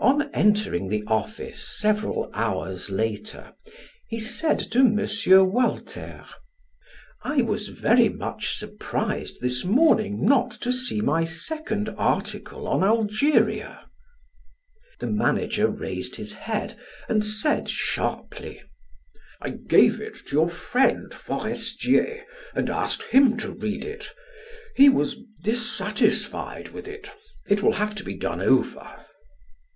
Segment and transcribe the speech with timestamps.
[0.00, 3.52] On entering the office several hours later,
[4.08, 5.06] he said to M.
[5.52, 6.24] Walter:
[7.22, 13.90] "I was very much surprised this morning not to see my second article on Algeria."
[15.00, 18.62] The manager raised his head and said sharply:
[19.42, 22.24] "I gave it to your friend, Forestier,
[22.54, 24.08] and asked him to read it;
[24.74, 27.10] he was dissatisfied with it;
[27.50, 28.88] it will have to be done over."